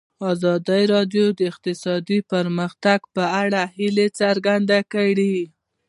ازادي 0.33 0.83
راډیو 0.93 1.25
د 1.37 1.39
اقتصاد 1.51 1.99
د 2.09 2.11
پرمختګ 2.31 2.99
په 3.15 3.23
اړه 3.41 3.61
هیله 3.77 4.05
څرګنده 4.19 4.79
کړې. 4.93 5.37